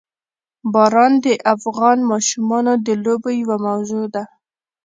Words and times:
باران 0.73 1.13
د 1.25 1.27
افغان 1.55 1.97
ماشومانو 2.11 2.73
د 2.85 2.87
لوبو 3.03 3.29
یوه 3.41 3.57
موضوع 3.67 4.05
ده. 4.13 4.23